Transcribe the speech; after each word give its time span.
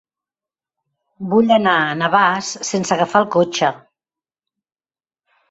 Vull 1.33 1.53
anar 1.57 1.73
a 1.81 1.91
Navàs 1.99 2.49
sense 2.71 2.97
agafar 2.97 3.23
el 3.25 3.29
cotxe. 3.37 3.71